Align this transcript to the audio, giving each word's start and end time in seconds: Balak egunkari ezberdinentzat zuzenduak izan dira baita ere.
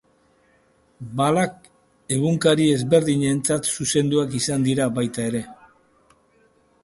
Balak 1.19 1.67
egunkari 2.15 2.65
ezberdinentzat 2.77 3.71
zuzenduak 3.77 4.35
izan 4.41 4.67
dira 4.69 4.87
baita 4.99 5.27
ere. 5.33 5.43